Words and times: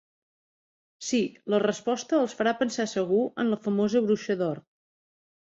Sí, 1.07 1.19
la 1.53 1.59
resposta 1.65 2.19
els 2.21 2.35
farà 2.39 2.53
pensar 2.63 2.87
segur 2.97 3.23
en 3.45 3.55
la 3.55 3.63
famosa 3.67 4.03
Bruixa 4.09 4.39
d'Or. 4.41 4.67